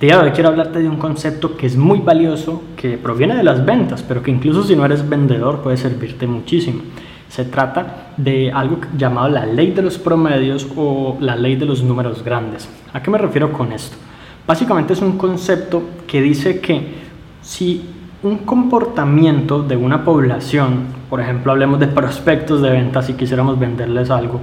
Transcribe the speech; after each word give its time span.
De 0.00 0.14
hoy 0.14 0.30
quiero 0.32 0.50
hablarte 0.50 0.80
de 0.80 0.90
un 0.90 0.98
concepto 0.98 1.56
que 1.56 1.66
es 1.66 1.74
muy 1.74 2.00
valioso, 2.00 2.62
que 2.76 2.98
proviene 2.98 3.34
de 3.34 3.42
las 3.42 3.64
ventas, 3.64 4.02
pero 4.02 4.22
que 4.22 4.30
incluso 4.30 4.62
si 4.62 4.76
no 4.76 4.84
eres 4.84 5.08
vendedor 5.08 5.62
puede 5.62 5.78
servirte 5.78 6.26
muchísimo. 6.26 6.82
Se 7.30 7.46
trata 7.46 8.08
de 8.18 8.52
algo 8.52 8.76
llamado 8.94 9.30
la 9.30 9.46
ley 9.46 9.70
de 9.70 9.80
los 9.80 9.96
promedios 9.96 10.68
o 10.76 11.16
la 11.18 11.34
ley 11.34 11.56
de 11.56 11.64
los 11.64 11.82
números 11.82 12.22
grandes. 12.22 12.68
¿A 12.92 13.02
qué 13.02 13.10
me 13.10 13.16
refiero 13.16 13.50
con 13.54 13.72
esto? 13.72 13.96
Básicamente 14.46 14.92
es 14.92 15.00
un 15.00 15.16
concepto 15.16 15.82
que 16.06 16.20
dice 16.20 16.60
que 16.60 17.06
si 17.40 17.82
un 18.22 18.38
comportamiento 18.38 19.62
de 19.62 19.76
una 19.76 20.04
población, 20.04 20.88
por 21.08 21.22
ejemplo 21.22 21.52
hablemos 21.52 21.80
de 21.80 21.86
prospectos 21.86 22.60
de 22.60 22.68
ventas 22.68 23.08
y 23.08 23.14
quisiéramos 23.14 23.58
venderles 23.58 24.10
algo, 24.10 24.42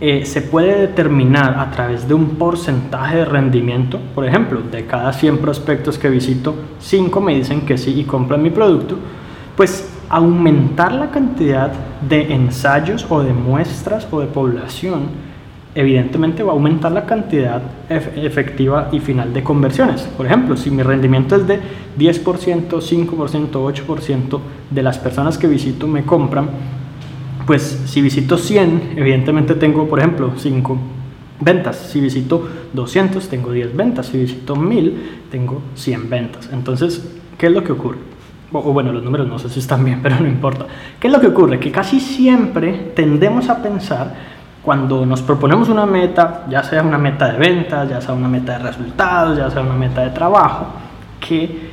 eh, 0.00 0.24
se 0.24 0.42
puede 0.42 0.80
determinar 0.80 1.58
a 1.58 1.70
través 1.70 2.06
de 2.06 2.14
un 2.14 2.36
porcentaje 2.36 3.18
de 3.18 3.24
rendimiento. 3.24 3.98
Por 4.14 4.24
ejemplo, 4.24 4.60
de 4.60 4.86
cada 4.86 5.12
100 5.12 5.38
prospectos 5.38 5.98
que 5.98 6.08
visito, 6.08 6.54
5 6.78 7.20
me 7.20 7.34
dicen 7.34 7.62
que 7.62 7.76
sí 7.76 7.98
y 7.98 8.04
compran 8.04 8.42
mi 8.42 8.50
producto. 8.50 8.96
Pues 9.56 9.92
aumentar 10.08 10.92
la 10.92 11.10
cantidad 11.10 11.72
de 12.00 12.32
ensayos 12.32 13.06
o 13.08 13.22
de 13.22 13.32
muestras 13.32 14.06
o 14.10 14.20
de 14.20 14.26
población 14.26 15.28
evidentemente 15.74 16.42
va 16.42 16.50
a 16.50 16.54
aumentar 16.54 16.90
la 16.90 17.04
cantidad 17.04 17.62
efectiva 17.88 18.88
y 18.90 19.00
final 19.00 19.32
de 19.32 19.42
conversiones. 19.44 20.02
Por 20.16 20.26
ejemplo, 20.26 20.56
si 20.56 20.70
mi 20.70 20.82
rendimiento 20.82 21.36
es 21.36 21.46
de 21.46 21.60
10%, 21.98 22.68
5%, 22.68 23.50
8% 23.50 24.40
de 24.70 24.82
las 24.82 24.98
personas 24.98 25.38
que 25.38 25.46
visito 25.46 25.86
me 25.86 26.04
compran, 26.04 26.48
pues 27.48 27.62
si 27.86 28.02
visito 28.02 28.36
100, 28.36 28.92
evidentemente 28.96 29.54
tengo, 29.54 29.88
por 29.88 30.00
ejemplo, 30.00 30.32
5 30.36 30.78
ventas. 31.40 31.76
Si 31.78 31.98
visito 31.98 32.46
200, 32.74 33.26
tengo 33.26 33.52
10 33.52 33.74
ventas. 33.74 34.04
Si 34.04 34.18
visito 34.18 34.54
1000, 34.54 35.22
tengo 35.30 35.62
100 35.74 36.10
ventas. 36.10 36.50
Entonces, 36.52 37.10
¿qué 37.38 37.46
es 37.46 37.52
lo 37.52 37.64
que 37.64 37.72
ocurre? 37.72 37.96
O, 38.52 38.60
bueno, 38.74 38.92
los 38.92 39.02
números 39.02 39.26
no 39.26 39.38
sé 39.38 39.48
si 39.48 39.60
están 39.60 39.82
bien, 39.82 40.00
pero 40.02 40.20
no 40.20 40.28
importa. 40.28 40.66
¿Qué 41.00 41.06
es 41.06 41.12
lo 41.12 41.22
que 41.22 41.28
ocurre? 41.28 41.58
Que 41.58 41.72
casi 41.72 42.00
siempre 42.00 42.92
tendemos 42.94 43.48
a 43.48 43.62
pensar 43.62 44.14
cuando 44.62 45.06
nos 45.06 45.22
proponemos 45.22 45.70
una 45.70 45.86
meta, 45.86 46.44
ya 46.50 46.62
sea 46.62 46.82
una 46.82 46.98
meta 46.98 47.32
de 47.32 47.38
ventas, 47.38 47.88
ya 47.88 48.02
sea 48.02 48.12
una 48.12 48.28
meta 48.28 48.58
de 48.58 48.64
resultados, 48.64 49.38
ya 49.38 49.50
sea 49.50 49.62
una 49.62 49.72
meta 49.72 50.02
de 50.02 50.10
trabajo, 50.10 50.66
que 51.18 51.70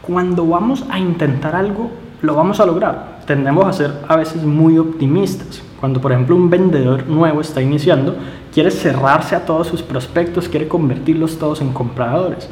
cuando 0.00 0.46
vamos 0.46 0.86
a 0.88 0.98
intentar 0.98 1.54
algo, 1.54 1.90
lo 2.22 2.34
vamos 2.34 2.60
a 2.60 2.66
lograr 2.66 3.18
tendemos 3.28 3.66
a 3.66 3.74
ser 3.74 3.92
a 4.08 4.16
veces 4.16 4.42
muy 4.42 4.78
optimistas. 4.78 5.62
Cuando, 5.78 6.00
por 6.00 6.12
ejemplo, 6.12 6.34
un 6.34 6.48
vendedor 6.48 7.06
nuevo 7.06 7.42
está 7.42 7.60
iniciando, 7.60 8.16
quiere 8.54 8.70
cerrarse 8.70 9.36
a 9.36 9.44
todos 9.44 9.66
sus 9.66 9.82
prospectos, 9.82 10.48
quiere 10.48 10.66
convertirlos 10.66 11.38
todos 11.38 11.60
en 11.60 11.74
compradores. 11.74 12.48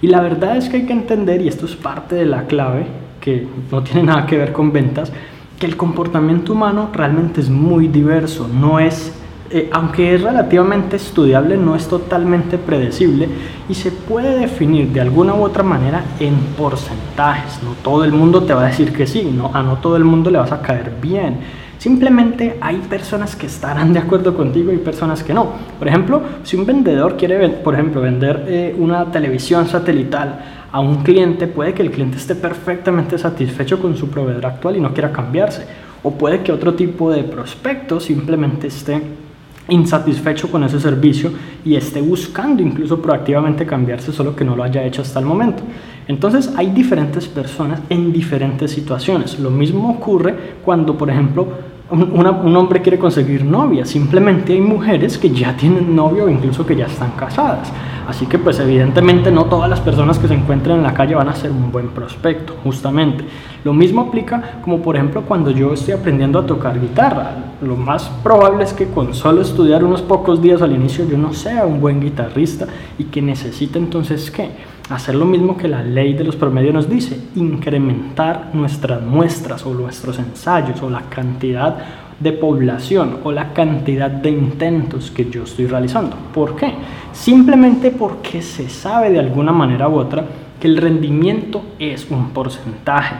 Y 0.00 0.06
la 0.06 0.20
verdad 0.20 0.56
es 0.56 0.68
que 0.68 0.76
hay 0.76 0.86
que 0.86 0.92
entender, 0.92 1.42
y 1.42 1.48
esto 1.48 1.66
es 1.66 1.74
parte 1.74 2.14
de 2.14 2.26
la 2.26 2.46
clave, 2.46 2.86
que 3.20 3.48
no 3.72 3.82
tiene 3.82 4.04
nada 4.04 4.24
que 4.24 4.38
ver 4.38 4.52
con 4.52 4.72
ventas, 4.72 5.10
que 5.58 5.66
el 5.66 5.76
comportamiento 5.76 6.52
humano 6.52 6.90
realmente 6.92 7.40
es 7.40 7.50
muy 7.50 7.88
diverso, 7.88 8.48
no 8.48 8.78
es 8.78 9.12
eh, 9.52 9.68
aunque 9.72 10.14
es 10.14 10.22
relativamente 10.22 10.94
estudiable, 10.94 11.56
no 11.56 11.74
es 11.74 11.88
totalmente 11.88 12.56
predecible 12.56 13.28
y 13.68 13.74
se 13.74 13.90
puede 13.90 14.38
definir 14.38 14.90
de 14.90 15.00
alguna 15.00 15.34
u 15.34 15.42
otra 15.42 15.64
manera 15.64 16.04
en 16.20 16.36
porcentajes. 16.56 17.60
No 17.64 17.72
todo 17.82 18.04
el 18.04 18.12
mundo 18.12 18.44
te 18.44 18.54
va 18.54 18.62
a 18.62 18.66
decir 18.68 18.92
que 18.92 19.08
sí, 19.08 19.28
no, 19.34 19.50
a 19.52 19.64
no 19.64 19.78
todo 19.78 19.96
el 19.96 20.04
mundo 20.04 20.30
le 20.30 20.38
vas 20.38 20.52
a 20.52 20.62
caer 20.62 20.92
bien. 21.02 21.38
Simplemente 21.78 22.58
hay 22.60 22.76
personas 22.76 23.34
que 23.34 23.46
estarán 23.46 23.92
de 23.92 23.98
acuerdo 23.98 24.36
contigo 24.36 24.70
y 24.70 24.76
personas 24.76 25.24
que 25.24 25.34
no. 25.34 25.48
Por 25.78 25.88
ejemplo, 25.88 26.22
si 26.44 26.56
un 26.56 26.64
vendedor 26.64 27.16
quiere, 27.16 27.48
por 27.48 27.74
ejemplo, 27.74 28.00
vender 28.02 28.44
eh, 28.46 28.76
una 28.78 29.10
televisión 29.10 29.66
satelital 29.66 30.38
a 30.70 30.78
un 30.78 31.02
cliente, 31.02 31.48
puede 31.48 31.74
que 31.74 31.82
el 31.82 31.90
cliente 31.90 32.18
esté 32.18 32.36
perfectamente 32.36 33.18
satisfecho 33.18 33.80
con 33.80 33.96
su 33.96 34.10
proveedor 34.10 34.46
actual 34.46 34.76
y 34.76 34.80
no 34.80 34.92
quiera 34.92 35.10
cambiarse. 35.10 35.66
O 36.04 36.12
puede 36.12 36.42
que 36.42 36.52
otro 36.52 36.74
tipo 36.74 37.10
de 37.10 37.24
prospecto 37.24 37.98
simplemente 37.98 38.68
esté 38.68 39.02
insatisfecho 39.68 40.50
con 40.50 40.64
ese 40.64 40.80
servicio 40.80 41.30
y 41.64 41.76
esté 41.76 42.00
buscando 42.00 42.62
incluso 42.62 43.00
proactivamente 43.00 43.66
cambiarse, 43.66 44.12
solo 44.12 44.34
que 44.34 44.44
no 44.44 44.56
lo 44.56 44.64
haya 44.64 44.84
hecho 44.84 45.02
hasta 45.02 45.20
el 45.20 45.26
momento. 45.26 45.62
Entonces 46.08 46.52
hay 46.56 46.70
diferentes 46.70 47.28
personas 47.28 47.80
en 47.88 48.12
diferentes 48.12 48.72
situaciones. 48.72 49.38
Lo 49.38 49.50
mismo 49.50 49.90
ocurre 49.90 50.34
cuando, 50.64 50.98
por 50.98 51.08
ejemplo, 51.08 51.46
un, 51.90 52.56
hombre 52.56 52.82
quiere 52.82 52.98
conseguir 52.98 53.44
novia. 53.44 53.84
Simplemente 53.84 54.52
hay 54.52 54.60
mujeres 54.60 55.18
que 55.18 55.30
ya 55.30 55.56
tienen 55.56 55.94
novio 55.94 56.24
o 56.24 56.28
incluso 56.28 56.64
que 56.64 56.76
ya 56.76 56.86
están 56.86 57.12
casadas. 57.12 57.72
Así 58.06 58.26
que 58.26 58.38
pues 58.38 58.58
evidentemente 58.58 59.30
no 59.30 59.44
todas 59.44 59.68
las 59.68 59.80
personas 59.80 60.18
que 60.18 60.26
se 60.26 60.34
encuentran 60.34 60.78
en 60.78 60.82
la 60.82 60.94
calle 60.94 61.14
van 61.14 61.28
a 61.28 61.34
ser 61.34 61.50
un 61.50 61.70
buen 61.70 61.88
prospecto, 61.88 62.54
justamente. 62.64 63.24
Lo 63.62 63.72
mismo 63.72 64.00
aplica 64.02 64.60
como 64.62 64.80
por 64.80 64.96
ejemplo 64.96 65.22
cuando 65.22 65.50
yo 65.50 65.72
estoy 65.72 65.94
aprendiendo 65.94 66.38
a 66.38 66.46
tocar 66.46 66.80
guitarra. 66.80 67.34
Lo 67.62 67.76
más 67.76 68.10
probable 68.22 68.64
es 68.64 68.72
que 68.72 68.86
con 68.86 69.14
solo 69.14 69.42
estudiar 69.42 69.84
unos 69.84 70.02
pocos 70.02 70.40
días 70.40 70.62
al 70.62 70.72
inicio 70.72 71.06
yo 71.08 71.18
no 71.18 71.32
sea 71.32 71.66
un 71.66 71.80
buen 71.80 72.00
guitarrista 72.00 72.66
y 72.98 73.04
que 73.04 73.22
necesite 73.22 73.78
entonces 73.78 74.30
qué? 74.30 74.50
Hacer 74.90 75.14
lo 75.14 75.24
mismo 75.24 75.56
que 75.56 75.68
la 75.68 75.84
ley 75.84 76.14
de 76.14 76.24
los 76.24 76.34
promedios 76.34 76.74
nos 76.74 76.90
dice, 76.90 77.18
incrementar 77.36 78.50
nuestras 78.52 79.00
muestras 79.00 79.64
o 79.64 79.72
nuestros 79.72 80.18
ensayos 80.18 80.82
o 80.82 80.90
la 80.90 81.02
cantidad 81.02 81.78
de 82.18 82.32
población 82.32 83.18
o 83.22 83.30
la 83.30 83.52
cantidad 83.52 84.10
de 84.10 84.30
intentos 84.30 85.12
que 85.12 85.30
yo 85.30 85.44
estoy 85.44 85.68
realizando. 85.68 86.16
¿Por 86.34 86.56
qué? 86.56 86.74
Simplemente 87.12 87.92
porque 87.92 88.42
se 88.42 88.68
sabe 88.68 89.10
de 89.10 89.20
alguna 89.20 89.52
manera 89.52 89.88
u 89.88 89.94
otra 89.94 90.24
que 90.58 90.66
el 90.66 90.76
rendimiento 90.76 91.62
es 91.78 92.10
un 92.10 92.30
porcentaje, 92.30 93.14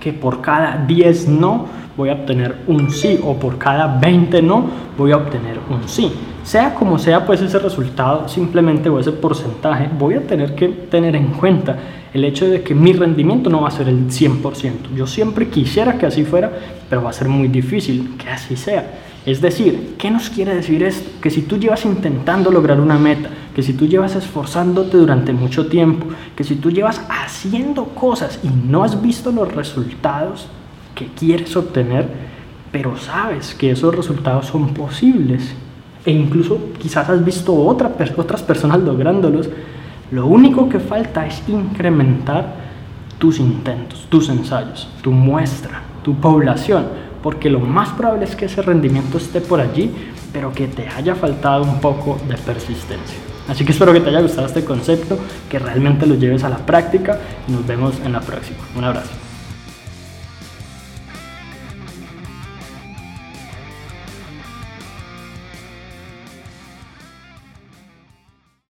que 0.00 0.12
por 0.12 0.40
cada 0.40 0.84
10 0.86 1.28
no 1.28 1.66
voy 1.96 2.08
a 2.08 2.14
obtener 2.14 2.56
un 2.66 2.90
sí 2.90 3.20
o 3.22 3.34
por 3.34 3.58
cada 3.58 3.98
20 3.98 4.42
no 4.42 4.66
voy 4.98 5.12
a 5.12 5.16
obtener 5.16 5.58
un 5.70 5.88
sí. 5.88 6.12
Sea 6.42 6.74
como 6.74 6.98
sea 6.98 7.24
pues 7.24 7.40
ese 7.40 7.58
resultado 7.58 8.28
simplemente 8.28 8.88
o 8.88 9.00
ese 9.00 9.12
porcentaje, 9.12 9.88
voy 9.98 10.14
a 10.14 10.26
tener 10.26 10.54
que 10.54 10.68
tener 10.68 11.16
en 11.16 11.28
cuenta 11.28 11.78
el 12.12 12.24
hecho 12.24 12.46
de 12.46 12.62
que 12.62 12.74
mi 12.74 12.92
rendimiento 12.92 13.48
no 13.48 13.62
va 13.62 13.68
a 13.68 13.70
ser 13.70 13.88
el 13.88 14.08
100%. 14.08 14.94
Yo 14.94 15.06
siempre 15.06 15.48
quisiera 15.48 15.96
que 15.96 16.06
así 16.06 16.24
fuera, 16.24 16.52
pero 16.88 17.02
va 17.02 17.10
a 17.10 17.14
ser 17.14 17.28
muy 17.28 17.48
difícil 17.48 18.16
que 18.18 18.28
así 18.28 18.56
sea. 18.56 18.84
Es 19.26 19.40
decir, 19.40 19.94
¿qué 19.98 20.10
nos 20.10 20.28
quiere 20.28 20.54
decir 20.54 20.82
esto? 20.82 21.10
Que 21.22 21.30
si 21.30 21.42
tú 21.42 21.58
llevas 21.58 21.86
intentando 21.86 22.50
lograr 22.50 22.80
una 22.80 22.98
meta, 22.98 23.30
que 23.54 23.62
si 23.62 23.72
tú 23.72 23.86
llevas 23.86 24.16
esforzándote 24.16 24.98
durante 24.98 25.32
mucho 25.32 25.66
tiempo, 25.66 26.06
que 26.36 26.44
si 26.44 26.56
tú 26.56 26.70
llevas 26.70 27.00
haciendo 27.08 27.84
cosas 27.86 28.38
y 28.42 28.48
no 28.48 28.84
has 28.84 29.00
visto 29.00 29.32
los 29.32 29.54
resultados 29.54 30.46
que 30.94 31.06
quieres 31.06 31.56
obtener, 31.56 32.06
pero 32.70 32.98
sabes 32.98 33.54
que 33.54 33.70
esos 33.70 33.94
resultados 33.94 34.46
son 34.46 34.74
posibles 34.74 35.54
e 36.04 36.10
incluso 36.10 36.58
quizás 36.78 37.08
has 37.08 37.24
visto 37.24 37.54
otra, 37.54 37.90
otras 38.16 38.42
personas 38.42 38.80
lográndolos, 38.80 39.48
lo 40.10 40.26
único 40.26 40.68
que 40.68 40.80
falta 40.80 41.26
es 41.26 41.42
incrementar 41.48 42.56
tus 43.18 43.38
intentos, 43.38 44.06
tus 44.10 44.28
ensayos, 44.28 44.88
tu 45.02 45.12
muestra, 45.12 45.82
tu 46.02 46.14
población, 46.14 46.84
porque 47.24 47.48
lo 47.48 47.58
más 47.58 47.88
probable 47.88 48.26
es 48.26 48.36
que 48.36 48.44
ese 48.44 48.60
rendimiento 48.60 49.16
esté 49.16 49.40
por 49.40 49.58
allí, 49.58 49.90
pero 50.30 50.52
que 50.52 50.68
te 50.68 50.86
haya 50.86 51.14
faltado 51.14 51.64
un 51.64 51.80
poco 51.80 52.20
de 52.28 52.36
persistencia. 52.36 53.16
Así 53.48 53.64
que 53.64 53.72
espero 53.72 53.94
que 53.94 54.00
te 54.00 54.10
haya 54.10 54.20
gustado 54.20 54.46
este 54.46 54.62
concepto, 54.62 55.18
que 55.48 55.58
realmente 55.58 56.04
lo 56.04 56.16
lleves 56.16 56.44
a 56.44 56.50
la 56.50 56.58
práctica 56.58 57.18
y 57.48 57.52
nos 57.52 57.66
vemos 57.66 57.98
en 58.04 58.12
la 58.12 58.20
próxima. 58.20 58.58
Un 58.76 58.84
abrazo. 58.84 59.23